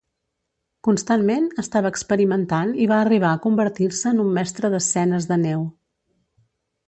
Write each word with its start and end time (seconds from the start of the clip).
Constantment 0.85 1.43
estava 1.63 1.91
experimentant 1.95 2.71
i 2.85 2.87
va 2.93 2.97
arribar 3.03 3.33
a 3.33 3.41
convertir-se 3.45 4.09
en 4.15 4.23
un 4.23 4.33
mestre 4.39 4.71
d'escenes 4.77 5.29
de 5.33 5.41
neu. 5.45 5.69